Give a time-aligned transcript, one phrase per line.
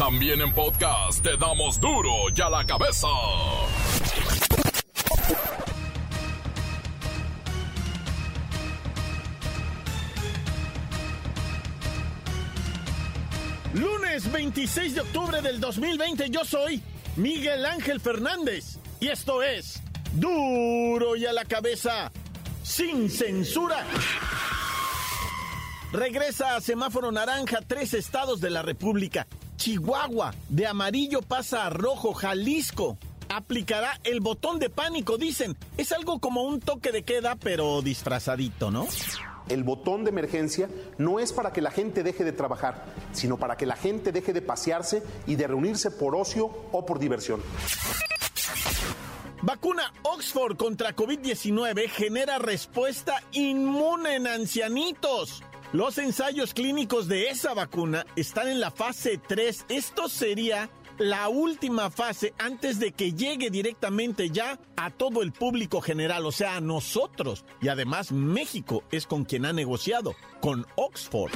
[0.00, 3.06] También en podcast te damos duro y a la cabeza.
[13.74, 16.82] Lunes 26 de octubre del 2020 yo soy
[17.16, 19.82] Miguel Ángel Fernández y esto es
[20.14, 22.10] duro y a la cabeza
[22.62, 23.84] sin censura.
[25.92, 29.26] Regresa a semáforo naranja tres estados de la República.
[29.60, 32.96] Chihuahua, de amarillo pasa a rojo, Jalisco.
[33.28, 35.54] Aplicará el botón de pánico, dicen.
[35.76, 38.88] Es algo como un toque de queda, pero disfrazadito, ¿no?
[39.50, 43.58] El botón de emergencia no es para que la gente deje de trabajar, sino para
[43.58, 47.42] que la gente deje de pasearse y de reunirse por ocio o por diversión.
[49.42, 55.42] Vacuna Oxford contra COVID-19 genera respuesta inmune en ancianitos.
[55.72, 59.66] Los ensayos clínicos de esa vacuna están en la fase 3.
[59.68, 65.80] Esto sería la última fase antes de que llegue directamente ya a todo el público
[65.80, 67.44] general, o sea, a nosotros.
[67.62, 71.30] Y además México es con quien ha negociado, con Oxford.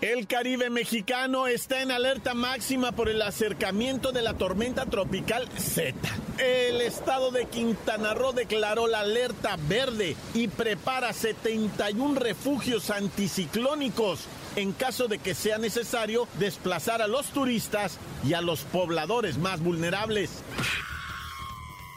[0.00, 5.92] El Caribe mexicano está en alerta máxima por el acercamiento de la tormenta tropical Z.
[6.38, 14.20] El estado de Quintana Roo declaró la alerta verde y prepara 71 refugios anticiclónicos
[14.54, 19.58] en caso de que sea necesario desplazar a los turistas y a los pobladores más
[19.60, 20.30] vulnerables.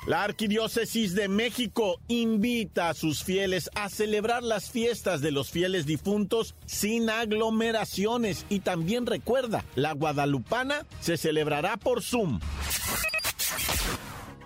[0.07, 5.85] La Arquidiócesis de México invita a sus fieles a celebrar las fiestas de los fieles
[5.85, 12.39] difuntos sin aglomeraciones y también recuerda, la guadalupana se celebrará por Zoom.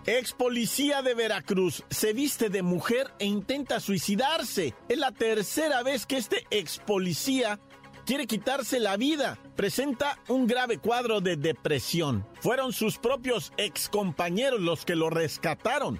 [0.07, 4.75] Ex policía de Veracruz se viste de mujer e intenta suicidarse.
[4.87, 7.59] Es la tercera vez que este ex policía
[8.05, 9.37] quiere quitarse la vida.
[9.55, 12.25] Presenta un grave cuadro de depresión.
[12.41, 15.99] Fueron sus propios excompañeros los que lo rescataron.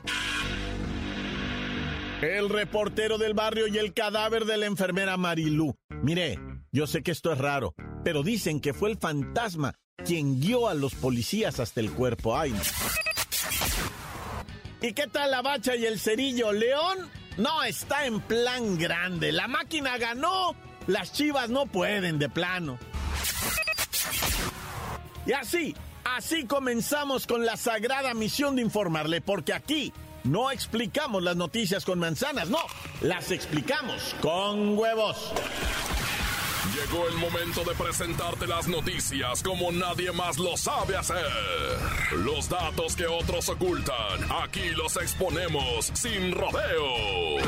[2.21, 5.75] El reportero del barrio y el cadáver de la enfermera Marilú.
[6.01, 6.39] Mire,
[6.71, 10.73] yo sé que esto es raro, pero dicen que fue el fantasma quien guió a
[10.73, 12.37] los policías hasta el cuerpo.
[12.37, 12.55] Ay.
[14.81, 16.51] ¿Y qué tal la bacha y el cerillo?
[16.51, 19.31] León no está en plan grande.
[19.31, 20.55] La máquina ganó
[20.87, 22.77] las chivas no pueden de plano.
[25.25, 29.91] Y así, así comenzamos con la sagrada misión de informarle, porque aquí
[30.23, 32.61] no explicamos las noticias con manzanas, no,
[33.01, 35.33] las explicamos con huevos.
[36.73, 41.25] Llegó el momento de presentarte las noticias como nadie más lo sabe hacer.
[42.17, 47.43] Los datos que otros ocultan, aquí los exponemos sin rodeos.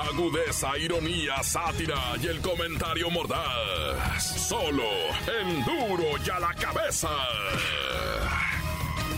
[0.00, 4.48] Agudeza, ironía, sátira y el comentario mordaz.
[4.48, 4.84] Solo
[5.40, 7.10] en duro y a la cabeza.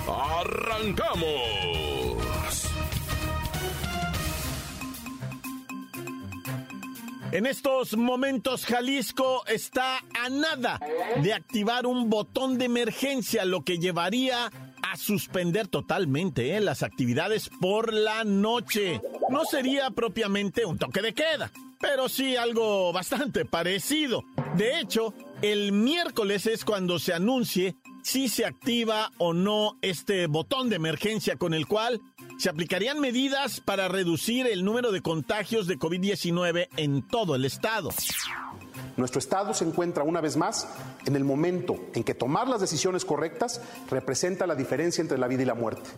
[0.08, 1.54] ¡Arrancamos!
[7.30, 10.78] En estos momentos Jalisco está a nada
[11.20, 14.52] de activar un botón de emergencia, lo que llevaría
[14.82, 19.00] a suspender totalmente eh, las actividades por la noche.
[19.28, 24.22] No sería propiamente un toque de queda, pero sí algo bastante parecido.
[24.56, 30.68] De hecho, el miércoles es cuando se anuncie si se activa o no este botón
[30.68, 32.00] de emergencia con el cual
[32.38, 37.90] se aplicarían medidas para reducir el número de contagios de COVID-19 en todo el estado.
[38.96, 40.68] Nuestro Estado se encuentra una vez más
[41.04, 43.60] en el momento en que tomar las decisiones correctas
[43.90, 45.90] representa la diferencia entre la vida y la muerte.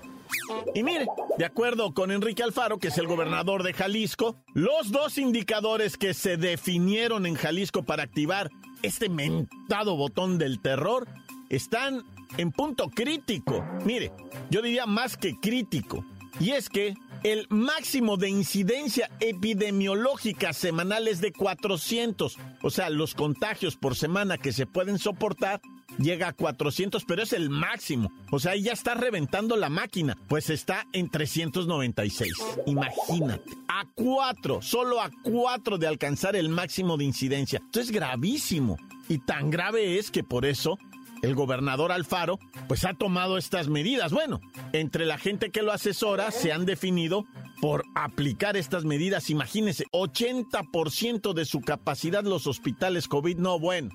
[0.74, 1.06] Y mire,
[1.38, 6.14] de acuerdo con Enrique Alfaro, que es el gobernador de Jalisco, los dos indicadores que
[6.14, 8.50] se definieron en Jalisco para activar
[8.82, 11.06] este mentado botón del terror
[11.48, 12.02] están
[12.36, 13.64] en punto crítico.
[13.84, 14.12] Mire,
[14.50, 16.04] yo diría más que crítico.
[16.38, 16.94] Y es que
[17.26, 22.38] el máximo de incidencia epidemiológica semanal es de 400.
[22.62, 25.60] O sea, los contagios por semana que se pueden soportar
[25.98, 28.12] llega a 400, pero es el máximo.
[28.30, 32.32] O sea, ya está reventando la máquina, pues está en 396.
[32.66, 37.60] Imagínate, a cuatro, solo a cuatro de alcanzar el máximo de incidencia.
[37.64, 38.78] Esto es gravísimo.
[39.08, 40.78] Y tan grave es que por eso
[41.22, 44.12] el gobernador Alfaro pues ha tomado estas medidas.
[44.12, 44.40] Bueno,
[44.72, 47.24] entre la gente que lo asesora se han definido
[47.60, 49.30] por aplicar estas medidas.
[49.30, 53.90] Imagínense, 80% de su capacidad los hospitales COVID, no bueno.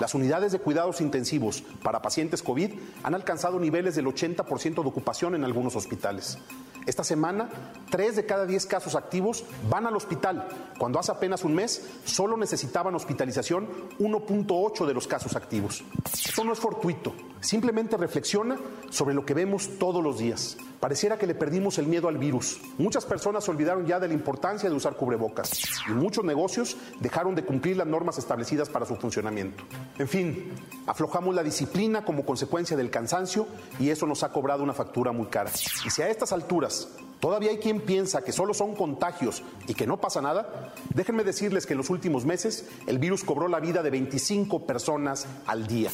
[0.00, 2.72] Las unidades de cuidados intensivos para pacientes COVID
[3.02, 6.38] han alcanzado niveles del 80% de ocupación en algunos hospitales.
[6.86, 7.48] Esta semana,
[7.90, 10.46] 3 de cada 10 casos activos van al hospital,
[10.78, 13.68] cuando hace apenas un mes solo necesitaban hospitalización
[13.98, 15.82] 1.8 de los casos activos.
[16.04, 18.56] Esto no es fortuito, simplemente reflexiona
[18.90, 20.56] sobre lo que vemos todos los días.
[20.80, 22.60] Pareciera que le perdimos el miedo al virus.
[22.78, 27.34] Muchas personas se olvidaron ya de la importancia de usar cubrebocas y muchos negocios dejaron
[27.34, 29.64] de cumplir las normas establecidas para su funcionamiento.
[29.98, 30.52] En fin,
[30.86, 33.46] aflojamos la disciplina como consecuencia del cansancio
[33.78, 35.50] y eso nos ha cobrado una factura muy cara.
[35.84, 36.88] Y si a estas alturas
[37.20, 41.66] todavía hay quien piensa que solo son contagios y que no pasa nada, déjenme decirles
[41.66, 45.90] que en los últimos meses el virus cobró la vida de 25 personas al día.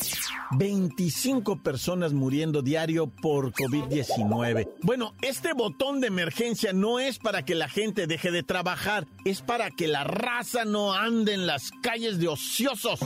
[0.53, 4.69] 25 personas muriendo diario por COVID-19.
[4.85, 9.41] Bueno, este botón de emergencia no es para que la gente deje de trabajar, es
[9.41, 13.01] para que la raza no ande en las calles de ociosos.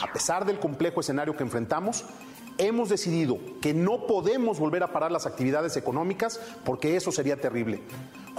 [0.00, 2.06] A pesar del complejo escenario que enfrentamos,
[2.56, 7.82] hemos decidido que no podemos volver a parar las actividades económicas porque eso sería terrible.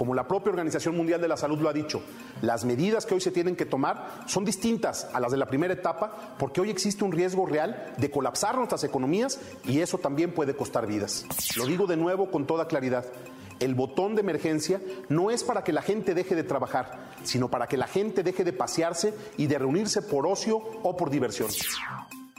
[0.00, 2.00] Como la propia Organización Mundial de la Salud lo ha dicho,
[2.40, 5.74] las medidas que hoy se tienen que tomar son distintas a las de la primera
[5.74, 10.56] etapa porque hoy existe un riesgo real de colapsar nuestras economías y eso también puede
[10.56, 11.26] costar vidas.
[11.54, 13.04] Lo digo de nuevo con toda claridad.
[13.58, 14.80] El botón de emergencia
[15.10, 18.42] no es para que la gente deje de trabajar, sino para que la gente deje
[18.42, 21.50] de pasearse y de reunirse por ocio o por diversión.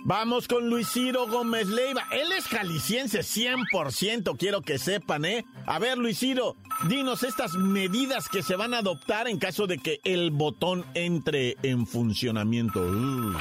[0.04, 2.04] Vamos con Luis Ciro Gómez Leiva.
[2.12, 5.46] Él es jalisciense 100%, quiero que sepan, ¿eh?
[5.68, 6.56] A ver, Luis Ciro,
[6.88, 11.56] dinos estas medidas que se van a adoptar en caso de que el botón entre
[11.62, 12.82] en funcionamiento.
[12.82, 13.38] Uh.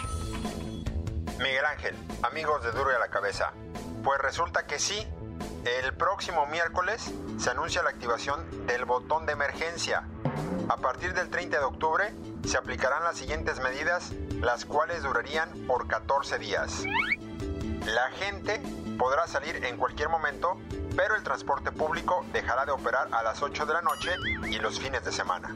[1.38, 3.52] Miguel Ángel, amigos de Duro y a la Cabeza.
[4.04, 4.98] Pues resulta que sí,
[5.64, 10.06] el próximo miércoles se anuncia la activación del botón de emergencia.
[10.68, 12.14] A partir del 30 de octubre
[12.46, 16.84] se aplicarán las siguientes medidas, las cuales durarían por 14 días.
[17.86, 18.60] La gente
[18.98, 20.58] podrá salir en cualquier momento,
[20.96, 24.10] pero el transporte público dejará de operar a las 8 de la noche
[24.48, 25.54] y los fines de semana.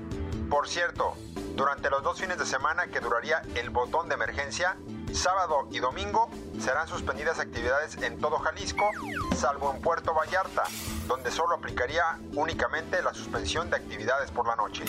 [0.50, 1.14] Por cierto,
[1.54, 4.76] durante los dos fines de semana que duraría el botón de emergencia,
[5.12, 6.28] sábado y domingo
[6.58, 8.90] serán suspendidas actividades en todo Jalisco,
[9.36, 10.64] salvo en Puerto Vallarta,
[11.06, 14.84] donde solo aplicaría únicamente la suspensión de actividades por la noche.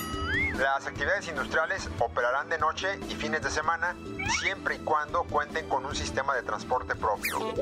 [0.60, 3.96] Las actividades industriales operarán de noche y fines de semana
[4.40, 7.54] siempre y cuando cuenten con un sistema de transporte propio.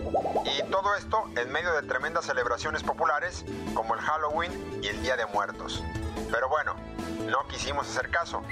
[0.45, 4.51] Y todo esto en medio de tremendas celebraciones populares como el Halloween
[4.83, 5.83] y el Día de Muertos.
[6.31, 6.75] Pero bueno,
[7.29, 8.43] no quisimos hacer caso.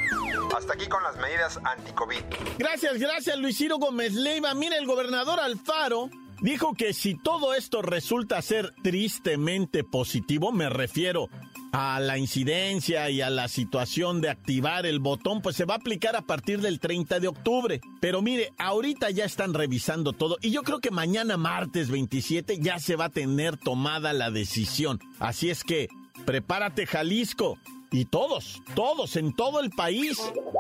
[0.56, 2.24] Hasta aquí con las medidas anti-COVID.
[2.58, 4.56] Gracias, gracias Luis Ciro Gómez Leiva.
[4.56, 6.10] Mira, el gobernador Alfaro
[6.42, 11.30] dijo que si todo esto resulta ser tristemente positivo, me refiero
[11.71, 15.77] a la incidencia y a la situación de activar el botón, pues se va a
[15.77, 17.81] aplicar a partir del 30 de octubre.
[18.00, 22.79] Pero mire, ahorita ya están revisando todo y yo creo que mañana martes 27 ya
[22.79, 25.00] se va a tener tomada la decisión.
[25.19, 25.88] Así es que
[26.25, 27.57] prepárate Jalisco.
[27.94, 30.18] Y todos, todos en todo el país,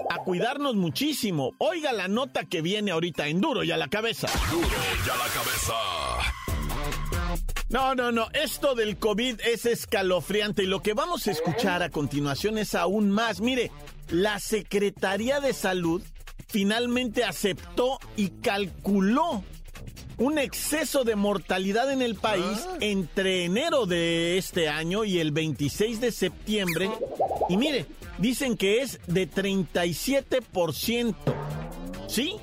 [0.09, 1.53] a cuidarnos muchísimo.
[1.59, 4.27] Oiga la nota que viene ahorita en Duro y a la cabeza.
[4.51, 6.40] Duro y a la cabeza.
[7.71, 11.89] No, no, no, esto del COVID es escalofriante y lo que vamos a escuchar a
[11.89, 13.39] continuación es aún más.
[13.39, 13.71] Mire,
[14.09, 16.01] la Secretaría de Salud
[16.49, 19.41] finalmente aceptó y calculó
[20.17, 26.01] un exceso de mortalidad en el país entre enero de este año y el 26
[26.01, 26.91] de septiembre.
[27.47, 27.85] Y mire,
[28.17, 31.15] dicen que es de 37%.
[32.09, 32.35] ¿Sí?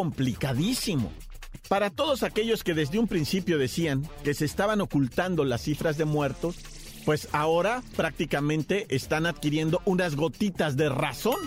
[1.68, 6.06] Para todos aquellos que desde un principio decían que se estaban ocultando las cifras de
[6.06, 6.58] muertos,
[7.06, 11.38] pues ahora prácticamente están adquiriendo unas gotitas de razón.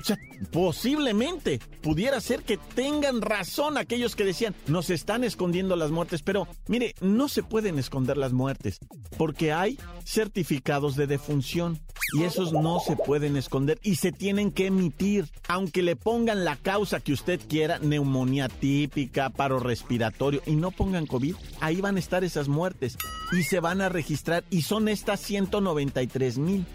[0.00, 0.18] O sea,
[0.50, 6.48] posiblemente pudiera ser que tengan razón aquellos que decían, nos están escondiendo las muertes, pero
[6.68, 8.78] mire, no se pueden esconder las muertes,
[9.18, 11.80] porque hay certificados de defunción
[12.14, 16.56] y esos no se pueden esconder y se tienen que emitir, aunque le pongan la
[16.56, 22.00] causa que usted quiera, neumonía típica, paro respiratorio y no pongan COVID, ahí van a
[22.00, 22.96] estar esas muertes
[23.32, 26.66] y se van a registrar y son estas 193 mil.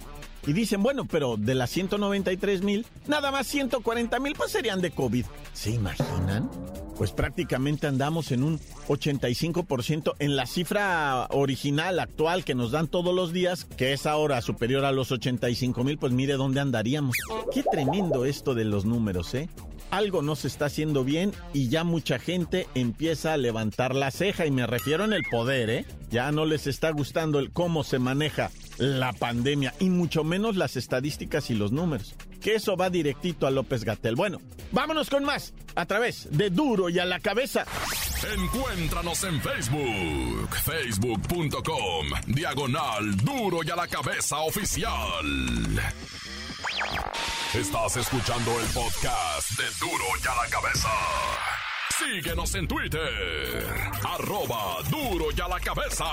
[0.47, 4.91] Y dicen, bueno, pero de las 193 mil, nada más 140 mil pues serían de
[4.91, 5.25] COVID.
[5.53, 6.49] ¿Se imaginan?
[6.97, 13.13] Pues prácticamente andamos en un 85% en la cifra original actual que nos dan todos
[13.13, 17.17] los días, que es ahora superior a los 85 mil, pues mire dónde andaríamos.
[17.53, 19.49] Qué tremendo esto de los números, ¿eh?
[19.95, 24.45] Algo no se está haciendo bien y ya mucha gente empieza a levantar la ceja
[24.45, 25.85] y me refiero en el poder, ¿eh?
[26.09, 30.75] Ya no les está gustando el cómo se maneja la pandemia y mucho menos las
[30.75, 32.15] estadísticas y los números.
[32.45, 34.15] Que eso va directito a López Gatel.
[34.15, 34.39] Bueno,
[34.71, 37.65] vámonos con más a través de Duro y a la cabeza.
[38.35, 45.25] Encuéntranos en Facebook, facebook.com, diagonal Duro y a la cabeza oficial.
[47.55, 50.89] Estás escuchando el podcast de Duro y a la cabeza.
[51.97, 53.65] Síguenos en Twitter,
[54.03, 56.05] arroba Duro y a la cabeza.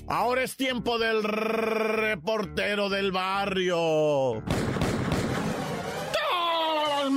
[0.09, 4.43] Ahora es tiempo del reportero del barrio.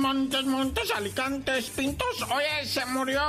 [0.03, 2.23] Montes, Montes, Alicantes, Pintos.
[2.23, 3.21] Oye, se murió.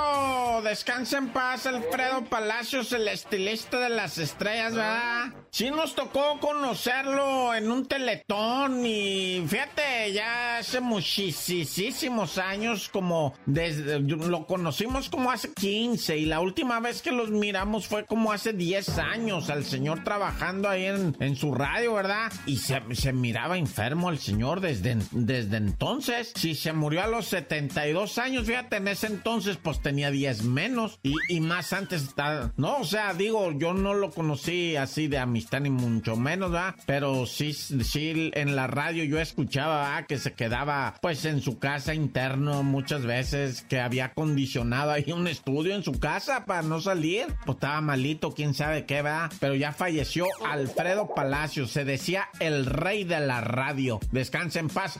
[0.64, 5.32] Descansa en paz Alfredo Palacios, el estilista de las estrellas, ¿verdad?
[5.50, 14.00] Sí nos tocó conocerlo en un teletón y fíjate, ya hace muchísimos años, como desde,
[14.00, 18.52] lo conocimos como hace 15 y la última vez que los miramos fue como hace
[18.52, 22.32] 10 años al señor trabajando ahí en, en su radio, ¿verdad?
[22.46, 26.32] Y se, se, miraba enfermo el señor desde, desde entonces.
[26.34, 30.98] Si se murió a los 72 años, fíjate, en ese entonces pues tenía 10 menos
[31.02, 35.18] y, y más antes está, no, o sea, digo, yo no lo conocí así de
[35.18, 36.74] amistad ni mucho menos, ¿va?
[36.86, 40.06] Pero sí, sí, en la radio yo escuchaba, ¿va?
[40.06, 45.28] Que se quedaba, pues, en su casa interno muchas veces, que había acondicionado ahí un
[45.28, 47.26] estudio en su casa para no salir.
[47.44, 49.28] Pues estaba malito, quién sabe qué, va.
[49.38, 54.00] Pero ya falleció Alfredo Palacios, se decía el rey de la radio.
[54.12, 54.98] Descansa en paz.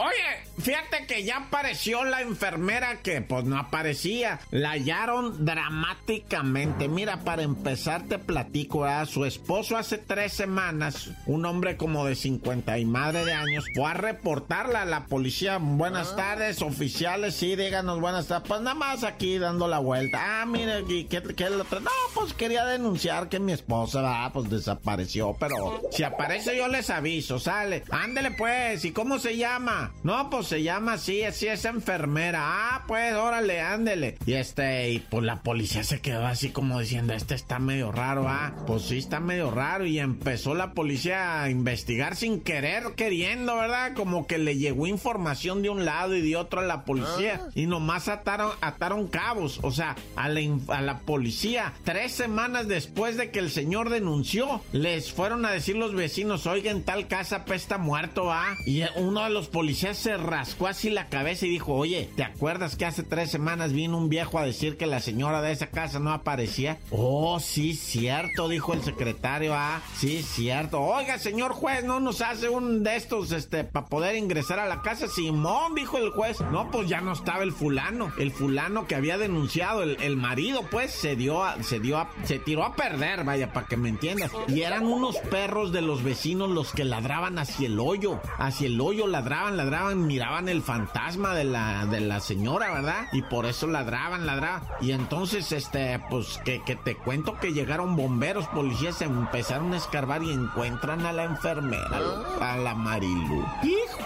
[0.00, 4.40] Oye, fíjate que ya apareció la enfermera que pues no aparecía.
[4.50, 6.88] La hallaron dramáticamente.
[6.88, 12.14] Mira, para empezar te platico, a su esposo hace tres semanas, un hombre como de
[12.14, 15.58] 50 y madre de años, fue a reportarla a la policía.
[15.58, 18.48] Buenas tardes, oficiales, sí, díganos buenas tardes.
[18.48, 20.42] Pues nada más aquí dando la vuelta.
[20.42, 25.36] Ah, mire, ¿qué, qué lo No, pues quería denunciar que mi esposa, ah, pues desapareció,
[25.38, 27.84] pero si aparece yo les aviso, sale.
[27.90, 29.92] Ándele pues, ¿y cómo se llama?
[30.02, 32.40] No, pues se llama así, así es enfermera.
[32.42, 34.16] Ah, pues, órale, ándele.
[34.26, 38.26] Y este, y pues la policía se quedó así como diciendo, este está medio raro,
[38.28, 38.54] ah.
[38.66, 43.94] Pues sí, está medio raro y empezó la policía a investigar sin querer, queriendo, ¿verdad?
[43.94, 47.66] Como que le llegó información de un lado y de otro a la policía y
[47.66, 51.72] nomás ataron, ataron cabos, o sea, a la, a la policía.
[51.84, 56.82] Tres semanas después de que el señor denunció, les fueron a decir los vecinos, oigan,
[56.82, 58.54] tal casa pesta muerto, ¿ah?
[58.66, 62.24] Y un uno de los policías se rascó así la cabeza y dijo, oye, ¿te
[62.24, 65.68] acuerdas que hace tres semanas vino un viejo a decir que la señora de esa
[65.68, 66.78] casa no aparecía?
[66.90, 69.54] Oh, sí, cierto, dijo el secretario.
[69.54, 70.80] Ah, sí, cierto.
[70.80, 74.82] Oiga, señor juez, ¿no nos hace un de estos, este, para poder ingresar a la
[74.82, 75.08] casa?
[75.08, 76.40] Simón, dijo el juez.
[76.52, 78.12] No, pues ya no estaba el fulano.
[78.18, 82.38] El fulano que había denunciado, el, marido, pues, se dio, a, se dio, a, se
[82.38, 84.30] tiró a perder, vaya, para que me entiendas.
[84.48, 88.80] Y eran unos perros de los vecinos los que ladraban hacia el hoyo, hacia el
[88.80, 93.06] hoyo ladraban, ladraban, miraban el fantasma de la, de la señora, ¿verdad?
[93.12, 94.62] Y por eso ladraban, ladraban.
[94.80, 100.22] Y entonces, este, pues, que, que te cuento que llegaron bomberos, policías, empezaron a escarbar
[100.22, 102.00] y encuentran a la enfermera,
[102.40, 103.44] a la Marilu.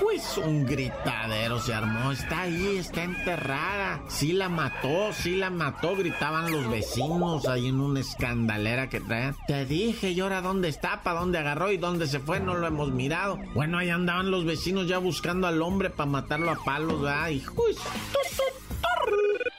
[0.03, 4.03] Hijo, es un gritadero, se armó, está ahí, está enterrada.
[4.09, 9.37] Sí la mató, sí la mató, gritaban los vecinos ahí en una escandalera que traían.
[9.47, 11.03] Te dije, ¿y ahora dónde está?
[11.03, 12.41] ¿Para dónde agarró y dónde se fue?
[12.41, 13.39] No lo hemos mirado.
[13.55, 17.29] Bueno, ahí andaban los vecinos ya buscando al hombre para matarlo a palos, ¿verdad?
[17.29, 17.55] Hijo,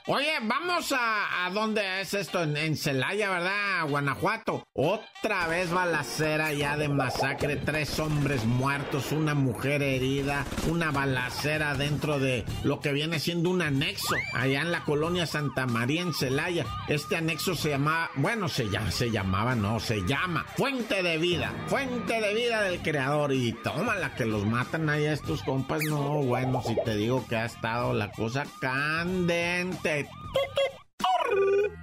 [0.07, 3.87] Oye, vamos a, dónde es esto, en, Celaya, ¿verdad?
[3.87, 4.67] Guanajuato.
[4.73, 12.19] Otra vez balacera ya de masacre, tres hombres muertos, una mujer herida, una balacera dentro
[12.19, 16.65] de lo que viene siendo un anexo, allá en la colonia Santa María en Celaya.
[16.89, 21.53] Este anexo se llamaba, bueno, se llama, se llamaba, no, se llama Fuente de Vida,
[21.67, 23.31] Fuente de Vida del Creador.
[23.31, 27.25] Y toma la que los matan ahí a estos compas, no, bueno, si te digo
[27.25, 29.93] que ha estado la cosa candente.
[30.33, 30.82] Boop, boop.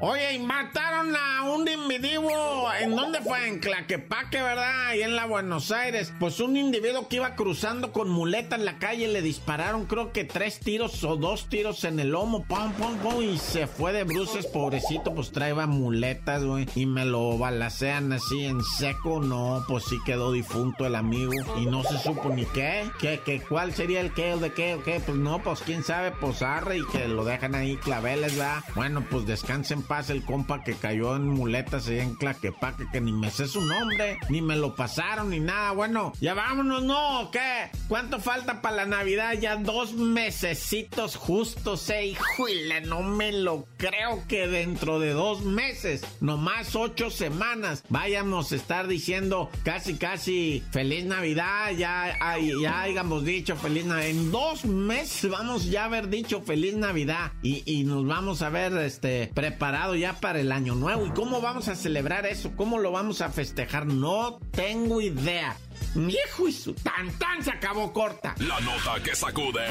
[0.02, 2.72] Oye, y mataron a un individuo.
[2.80, 3.48] ¿En dónde fue?
[3.48, 4.88] En Claquepaque, ¿verdad?
[4.88, 6.12] Ahí en la Buenos Aires.
[6.18, 10.24] Pues un individuo que iba cruzando con muleta en la calle le dispararon, creo que
[10.24, 12.44] tres tiros o dos tiros en el lomo.
[12.44, 13.22] Pum, pum, pum.
[13.22, 15.14] Y se fue de bruces, pobrecito.
[15.14, 16.66] Pues traía muletas, güey.
[16.74, 19.20] Y me lo balacean así en seco.
[19.20, 21.32] No, pues sí quedó difunto el amigo.
[21.58, 22.90] Y no se supo ni qué.
[22.98, 25.00] ¿Qué, qué cuál sería el qué o de qué o qué?
[25.04, 28.64] Pues no, pues quién sabe, pues arre y que lo dejan ahí claveles, ¿verdad?
[28.74, 33.12] Bueno, pues descansen pasa el compa que cayó en muletas allá en Claquepaque, que ni
[33.12, 35.72] me sé su nombre, ni me lo pasaron, ni nada.
[35.72, 37.30] Bueno, ya vámonos, ¿no?
[37.32, 37.70] ¿Qué?
[37.88, 39.34] ¿Cuánto falta para la Navidad?
[39.34, 42.06] Ya dos mesecitos justos, eh.
[42.06, 48.56] Híjole, no me lo creo que dentro de dos meses, nomás ocho semanas, vayamos a
[48.56, 51.72] estar diciendo casi, casi feliz Navidad.
[51.72, 52.16] Ya,
[52.62, 54.10] ya hayamos dicho feliz Navidad.
[54.10, 58.50] En dos meses vamos ya a haber dicho feliz Navidad y, y nos vamos a
[58.50, 61.06] ver este, preparados ya para el año nuevo.
[61.06, 62.52] ¿Y cómo vamos a celebrar eso?
[62.56, 63.86] ¿Cómo lo vamos a festejar?
[63.86, 65.56] No tengo idea.
[65.94, 68.34] Viejo y su tan tan se acabó corta.
[68.38, 69.66] La nota que sacude.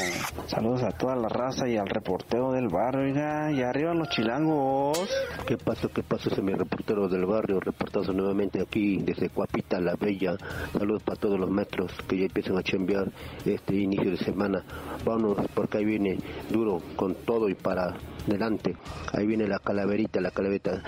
[0.47, 3.09] Saludos a toda la raza y al reportero del barrio,
[3.51, 5.09] y arriba los chilangos.
[5.45, 5.89] ¿Qué pasó?
[5.89, 6.29] ¿Qué pasó?
[6.29, 10.37] Es mi reportero del barrio, reportado nuevamente aquí desde Cuapita, La Bella.
[10.71, 13.11] Saludos para todos los metros que ya empiezan a chambear
[13.43, 14.63] este inicio de semana.
[15.03, 16.17] Vámonos, porque ahí viene
[16.49, 18.77] duro con todo y para delante.
[19.11, 20.81] Ahí viene la calaverita, la calaverita.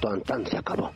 [0.00, 0.92] Tan, tan se acabó.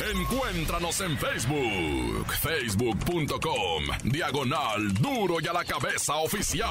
[0.00, 6.68] Encuéntranos en Facebook, facebook.com, diagonal duro y a la cabeza oficial.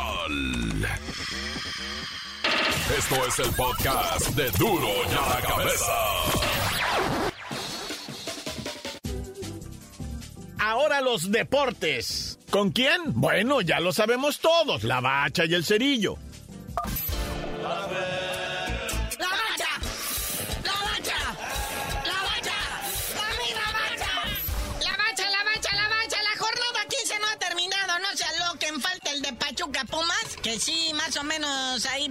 [2.97, 5.93] Esto es el podcast de duro y a la cabeza.
[10.59, 13.01] Ahora los deportes ¿Con quién?
[13.15, 16.19] Bueno, ya lo sabemos todos, la bacha y el cerillo.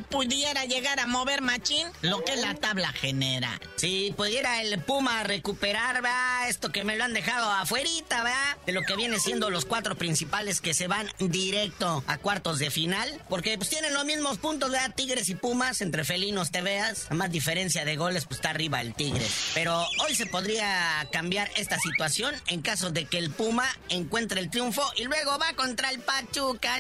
[0.03, 3.61] Pudiera llegar a mover machín lo que la tabla general.
[3.77, 8.73] Si pudiera el Puma recuperar, va esto que me lo han dejado afuerita, va de
[8.73, 13.21] lo que viene siendo los cuatro principales que se van directo a cuartos de final,
[13.29, 17.15] porque pues tienen los mismos puntos, de Tigres y Pumas, entre felinos te veas, a
[17.15, 19.51] más diferencia de goles, pues está arriba el Tigres.
[19.55, 24.51] Pero hoy se podría cambiar esta situación en caso de que el Puma encuentre el
[24.51, 26.79] triunfo y luego va contra el Pachuca,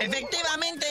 [0.00, 0.86] efectivamente,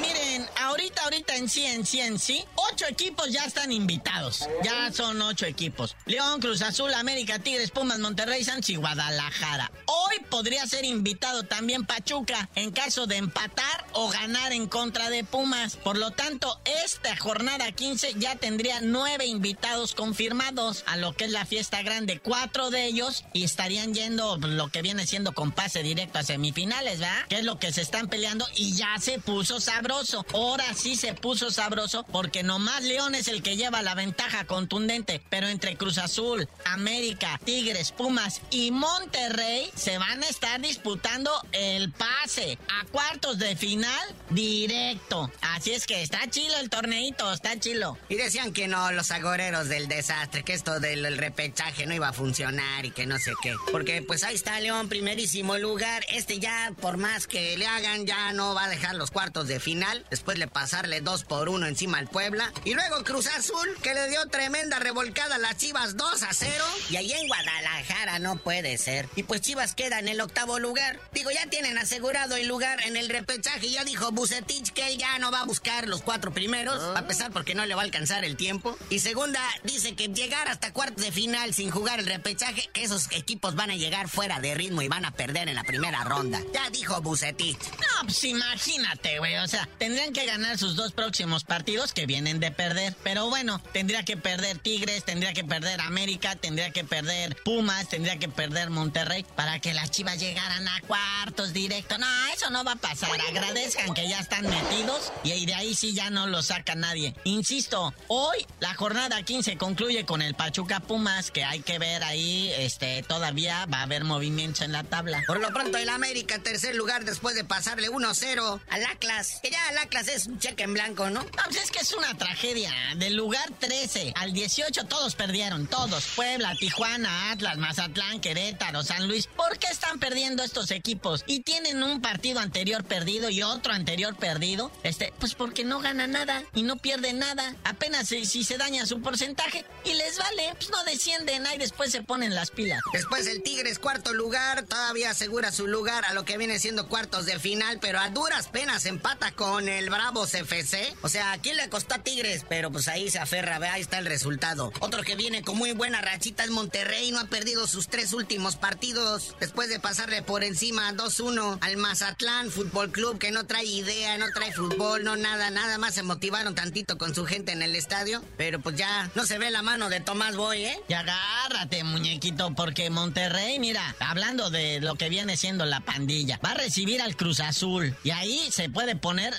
[0.00, 4.48] miren, ahorita, ahorita en sí, en sí, en sí, ocho equipos ya están invitados.
[4.62, 5.96] Ya son ocho equipos.
[6.06, 9.70] León, Cruz Azul, América, Tigres, Pumas, Monterrey, Santos y Guadalajara.
[9.86, 15.24] Hoy podría ser invitado también Pachuca en caso de empatar o ganar en contra de
[15.24, 15.76] Pumas.
[15.76, 21.30] Por lo tanto, esta jornada 15 ya tendría nueve invitados confirmados a lo que es
[21.30, 22.20] la fiesta grande.
[22.20, 26.98] Cuatro de ellos y estarían yendo lo que viene siendo con pase directo a semifinales,
[26.98, 27.26] ¿verdad?
[27.28, 30.24] Que es lo que se están peleando y ya se puso sabroso.
[30.58, 35.20] Ahora sí se puso sabroso porque nomás León es el que lleva la ventaja contundente.
[35.28, 41.92] Pero entre Cruz Azul, América, Tigres, Pumas y Monterrey se van a estar disputando el
[41.92, 45.30] pase a cuartos de final directo.
[45.42, 47.98] Así es que está chilo el torneito, está chilo.
[48.08, 52.12] Y decían que no, los agoreros del desastre, que esto del repechaje no iba a
[52.14, 53.54] funcionar y que no sé qué.
[53.70, 56.06] Porque pues ahí está León, primerísimo lugar.
[56.08, 59.60] Este ya, por más que le hagan, ya no va a dejar los cuartos de
[59.60, 62.52] final, después de pasarle dos por uno encima al Puebla.
[62.64, 66.64] Y luego Cruz Azul, que le dio tremenda revolcada a las Chivas 2 a 0.
[66.90, 69.08] Y ahí en Guadalajara no puede ser.
[69.16, 71.00] Y pues Chivas queda en el octavo lugar.
[71.12, 73.70] Digo, ya tienen asegurado el lugar en el repechaje.
[73.70, 77.32] Ya dijo Bucetich que él ya no va a buscar los cuatro primeros, a pesar
[77.32, 78.76] porque no le va a alcanzar el tiempo.
[78.90, 83.54] Y segunda, dice que llegar hasta cuartos de final sin jugar el repechaje, esos equipos
[83.54, 86.40] van a llegar fuera de ritmo y van a perder en la primera ronda.
[86.52, 87.58] Ya dijo Bucetich.
[87.58, 89.36] No, pues imagínate, güey.
[89.38, 92.94] O sea, tendrían que ganar sus dos próximos partidos que vienen de perder.
[93.02, 98.18] Pero bueno, tendría que perder Tigres, tendría que perder América, tendría que perder Pumas, tendría
[98.18, 101.96] que perder Monterrey para que las chivas llegaran a cuartos directo.
[101.98, 103.10] No, eso no va a pasar.
[103.28, 107.14] Agradezcan que ya están metidos y de ahí sí ya no lo saca nadie.
[107.24, 112.52] Insisto, hoy la jornada 15 concluye con el Pachuca Pumas, que hay que ver ahí,
[112.58, 115.22] este, todavía va a haber movimientos en la tabla.
[115.26, 119.40] Por lo pronto el América, tercer lugar después de pasarle 1-0 al Atlas.
[119.42, 121.22] Que ya el Atlas es un cheque en blanco, ¿no?
[121.22, 122.72] No, pues es que es una tragedia.
[122.96, 126.06] Del lugar 13 al 18 todos perdieron, todos.
[126.16, 129.26] Puebla, Tijuana, Atlas, Mazatlán, Querétaro, San Luis.
[129.26, 131.24] ¿Por qué están perdiendo estos equipos?
[131.26, 134.72] Y tienen un partido anterior perdido y otro anterior perdido.
[134.82, 137.54] Este, pues porque no gana nada y no pierde nada.
[137.64, 141.90] Apenas si, si se daña su porcentaje y les vale, pues no descienden ahí después
[141.92, 142.80] se ponen las pilas.
[142.92, 147.26] Después el Tigres cuarto lugar, todavía asegura su lugar a lo que viene siendo cuartos
[147.26, 150.94] de final, pero a duras penas empata con el Bravos FC.
[151.02, 153.98] O sea, aquí le costó a Tigres, pero pues ahí se aferra, ve, ahí está
[153.98, 154.72] el resultado.
[154.78, 158.54] Otro que viene con muy buena rachita es Monterrey, no ha perdido sus tres últimos
[158.54, 164.16] partidos después de pasarle por encima 2-1 al Mazatlán Fútbol Club que no trae idea,
[164.16, 167.74] no trae fútbol, no nada, nada más se motivaron tantito con su gente en el
[167.74, 170.80] estadio, pero pues ya no se ve la mano de Tomás Boy, ¿eh?
[170.86, 176.52] Y agárrate, muñequito, porque Monterrey, mira, hablando de lo que viene siendo la pandilla, va
[176.52, 179.34] a recibir al Cruz Azul y ahí se puede poner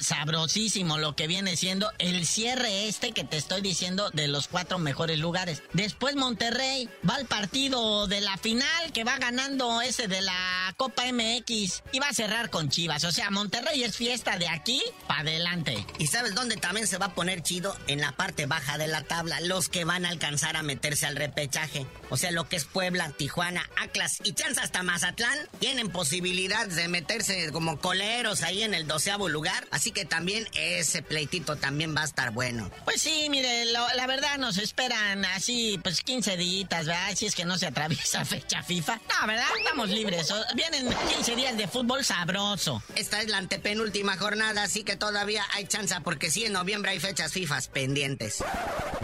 [0.98, 5.20] lo que viene siendo el cierre este que te estoy diciendo de los cuatro mejores
[5.20, 5.62] lugares.
[5.74, 11.04] Después Monterrey va al partido de la final que va ganando ese de la Copa
[11.12, 13.04] MX y va a cerrar con Chivas.
[13.04, 15.86] O sea, Monterrey es fiesta de aquí para adelante.
[16.00, 17.76] ¿Y sabes dónde también se va a poner chido?
[17.86, 21.16] En la parte baja de la tabla, los que van a alcanzar a meterse al
[21.16, 21.86] repechaje.
[22.10, 26.88] O sea, lo que es Puebla, Tijuana, Atlas y chance hasta Mazatlán tienen posibilidad de
[26.88, 29.68] meterse como coleros ahí en el doceavo lugar.
[29.70, 32.70] Así que también ese pleitito también va a estar bueno.
[32.86, 37.16] Pues sí, mire, la verdad nos esperan así, pues 15 días, ¿verdad?
[37.16, 38.96] Si es que no se atraviesa fecha FIFA.
[38.96, 39.48] No, ¿verdad?
[39.58, 40.34] Estamos libres.
[40.56, 42.82] Vienen 15 días de fútbol sabroso.
[42.96, 47.00] Esta es la antepenúltima jornada, así que todavía hay chance porque sí, en noviembre hay
[47.00, 48.44] fechas FIFA pendientes.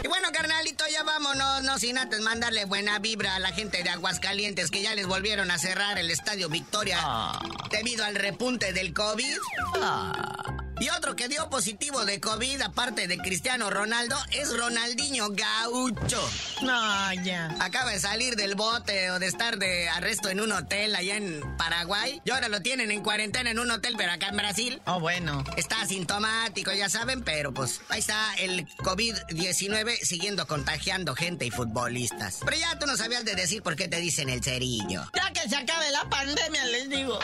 [0.04, 3.90] Y bueno, carnalito, ya vámonos, no sin antes mandarle buena vibra a la gente de
[3.90, 7.40] Aguascalientes que ya les volvieron a cerrar el estadio Victoria ah.
[7.72, 9.38] debido al repunte del COVID.
[9.82, 10.63] Ah.
[10.84, 16.30] Y otro que dio positivo de COVID, aparte de Cristiano Ronaldo, es Ronaldinho Gaucho.
[16.62, 17.56] No, ya.
[17.62, 21.42] Acaba de salir del bote o de estar de arresto en un hotel allá en
[21.56, 22.22] Paraguay.
[22.26, 24.82] Y ahora lo tienen en cuarentena en un hotel, pero acá en Brasil.
[24.86, 25.46] Oh, bueno.
[25.56, 32.40] Está asintomático, ya saben, pero pues ahí está el COVID-19 siguiendo contagiando gente y futbolistas.
[32.44, 35.10] Pero ya tú no sabías de decir por qué te dicen el cerillo.
[35.16, 37.20] Ya que se acabe la pandemia, les digo.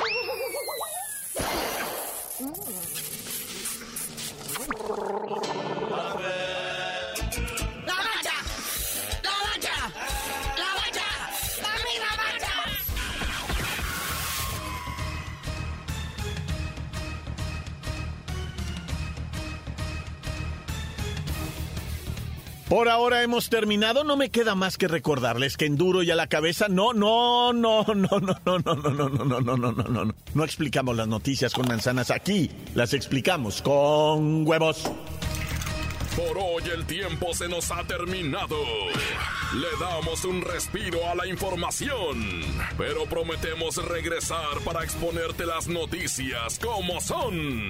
[4.70, 4.76] え
[5.76, 5.79] っ?
[22.70, 26.16] Por ahora hemos terminado, no me queda más que recordarles que en duro y a
[26.16, 29.72] la cabeza no, no, no, no, no, no, no, no, no, no, no, no, no,
[29.72, 30.44] no, no, no.
[30.44, 34.84] Explicamos las noticias con manzanas aquí, las explicamos con huevos.
[36.16, 38.58] Por hoy el tiempo se nos ha terminado.
[39.56, 42.44] Le damos un respiro a la información,
[42.78, 47.70] pero prometemos regresar para exponerte las noticias como son.